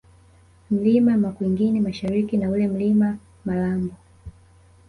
Mlima 0.71 1.17
Makungwini 1.17 1.79
Mashariki 1.81 2.37
na 2.37 2.49
ule 2.49 2.67
Mlima 2.67 3.17
Malambo 3.45 3.93